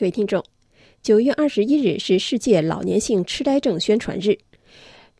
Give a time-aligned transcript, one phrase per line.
[0.00, 0.42] 各位听众，
[1.02, 4.34] 九月二十一日是世界老年性痴呆症宣传日。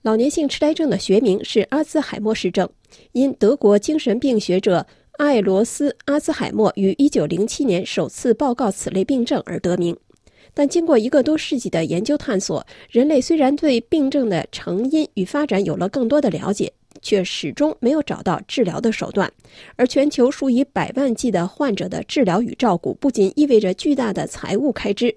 [0.01, 2.67] 老年性痴呆症的学名是阿兹海默氏症，
[3.13, 4.87] 因德国精神病学者
[5.19, 9.95] 艾罗斯·阿兹海默于一九零七年首次报告此类病症而得名。
[10.55, 16.73] 但经过一个多世纪的研究探索，人类虽然对病症的成因与发展有了更多的了解。
[17.03, 19.31] 却始终没有找到治疗的手段，
[19.77, 25.15] 而全球数以百万计的患者的治疗与照顾，不仅意味着巨大的财务开支，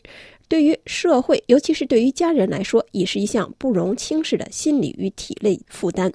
[0.48, 6.12] 对于社会，尤其是对于家人来说，也是一项不容轻视的心理与体力负担。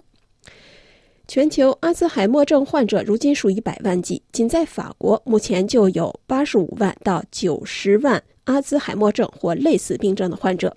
[1.27, 10.75] 全球阿兹海默症患者如今数以百万计，仅在法国，目前就有八十五万到九十万阿兹海默症或类似病症的患者。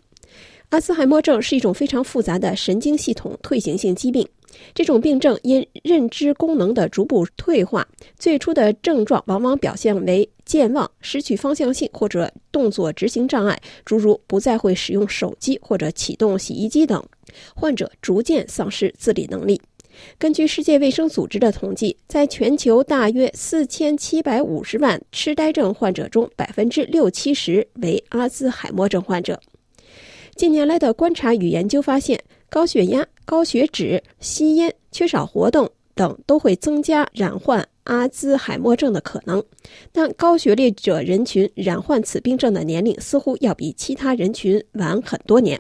[0.68, 4.28] 阿兹海默症是一种非常复杂的神经系统退行性疾病。
[4.74, 7.88] 这种病症因认知功能的逐步退化，
[8.18, 17.04] 最初的症状往往表现为健忘、失去方向性或者动作执行障碍，诸如不再会使用手机或者启动洗衣机等。
[17.56, 19.62] 患者逐渐丧失自理能力。
[20.18, 29.40] 根据世界卫生组织的统计，在全球大约四千七百五十万痴呆症患者中，百分之六七十为阿兹海默症患者。
[30.36, 32.20] 近年来的观察与研究发现，
[32.52, 33.08] 高血压。
[33.24, 39.42] 高血脂、吸烟、缺少活动等都会增加染患阿兹海默症的可能，
[39.94, 45.58] 但高学历者人群染患此病症的年龄似乎要比其他人群晚很多年。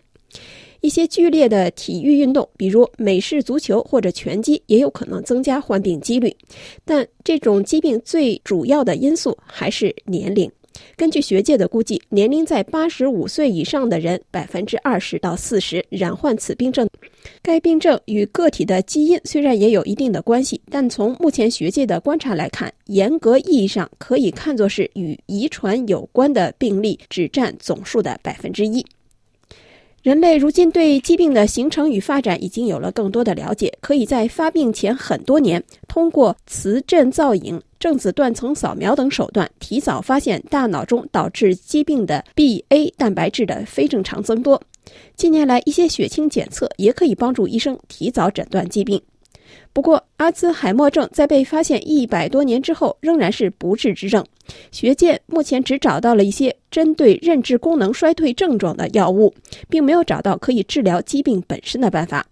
[0.82, 6.36] 一些剧烈的体育运动，比如美式足球或者拳击，也有可能增加患病几率，
[6.84, 10.52] 但这种疾病最主要的因素还是年龄。
[10.96, 16.88] 根据学界的估计，年龄在八十五岁以上的人，百分之二十到四十染患此病症。
[17.42, 28.86] 该病症与个体的基因虽然也有一定的关系，但从目前学界的观察来看，严格意义上可以看作是与遗传有关的病例只占总数的百分之一。
[30.02, 44.62] 人类如今对疾病的形成与发展已经有了更多的了解，可以在发病前很多年，通过磁振造影、正子断层扫描等手段，提早发现大脑中导致疾病的 BA 蛋白质的非正常增多。
[45.16, 49.02] 近年来，一些血清检测也可以帮助医生提早诊断疾病。
[49.74, 54.24] 不过，阿兹海默症在被发现一百多年之后，仍然是不治之症。
[54.72, 59.34] 学界目前只找到了一些针对认知功能衰退症状的药物，
[59.70, 62.28] 并没有找到可以治疗疾病本身的办法。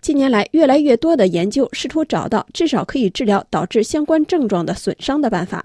[0.00, 5.64] 近年来，越来越多的研究试图找到至少可以治疗导致相关症状的损伤的办法。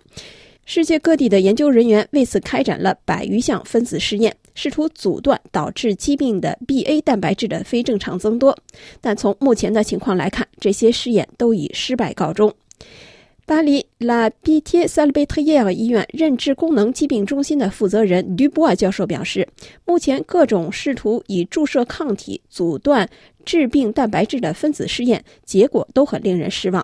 [0.65, 8.57] 世界各地的研究人员为此开展了百余项分子试验，试图阻断导致疾病的 BA 蛋白质的非正常增多。
[8.99, 12.53] 但从目前的情况来看，这些试验都以失败告终。
[13.47, 19.47] 巴黎拉比贴萨勒贝特耶尔医院认知功能疾病中心的负责人吕波尔教授表示，
[19.85, 23.07] 目前各种试图以注射抗体阻断
[23.45, 26.83] 致病蛋白质的分子试验结果都很令人失望。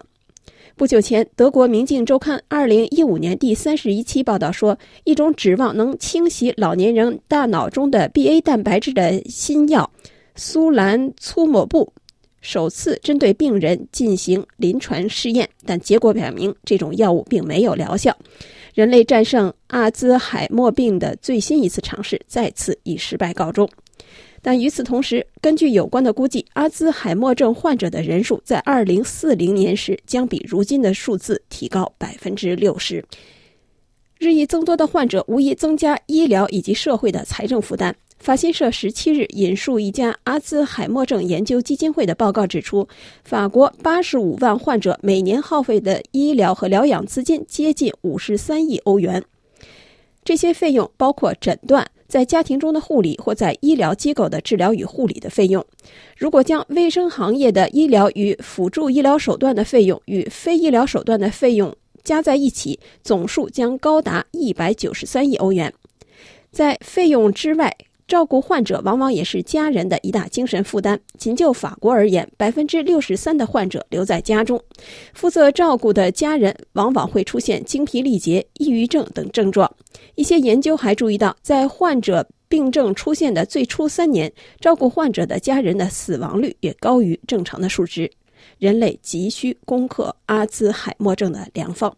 [0.76, 9.90] 不久前，德国《明镜周刊》二零一五年第三十一期报道说，一种指望能清洗老年人大脑中的 BA 蛋白质的新药
[10.36, 11.92] 苏兰粗抹布
[12.42, 18.16] 首次针对病人进行临床试验，但结果表明这种药物并没有疗效。
[18.74, 23.70] 人类战胜阿兹海默病的最新一次尝试再次以失败告终。
[24.42, 33.06] 但与此同时，根据有关的估计，阿兹海默症患者的人数在二零四零年时将比如今的数字提高百分之六十。
[34.18, 37.96] 日益增多的患者无疑增加医疗以及社会的财政负担。
[38.22, 42.88] 法新社十七日引述一家阿兹海默症研究基金会的报告指出，
[43.24, 49.24] 法国八十五万患者每年耗费的医疗和疗养资金接近五十三亿欧元，
[50.24, 51.90] 这些费用包括诊断。
[52.08, 55.66] 在家庭中的护理或在医疗机构的治疗与护理的费用，
[56.16, 61.74] 如果将卫生行业的医疗与辅助医疗手段的费用与非医疗手段的费用
[62.04, 65.74] 加在一起，总数将高达一百九十三亿欧元。
[66.52, 67.74] 在费用之外，
[68.12, 71.00] 照顾患者往往也是家人的一大精神负担。
[71.18, 74.62] 仅就法国而言，百分之六十三的患者留在家中，
[75.14, 79.74] 负责照顾的家人往往会出现精疲力竭、抑郁症等症状。
[80.16, 84.30] 一些研究还注意到，在患者病症出现的最初三年，
[84.60, 88.12] 照顾患者的家人的死亡率也高于正常的数值。
[88.60, 91.96] 人类急需攻克阿兹海默症的良方。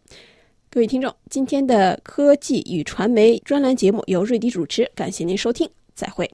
[0.69, 5.68] 各位听众，今天的科技与传媒专栏节目由瑞迪主持，感谢您收听。
[5.95, 6.30] 再会。